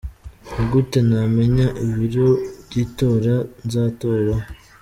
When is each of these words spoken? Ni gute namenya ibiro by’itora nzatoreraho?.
Ni 0.53 0.63
gute 0.71 0.99
namenya 1.09 1.67
ibiro 1.85 2.27
by’itora 2.65 3.35
nzatoreraho?. 3.65 4.43